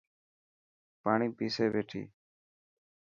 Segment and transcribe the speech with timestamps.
[1.01, 2.01] پاڻي پيسي پيتي.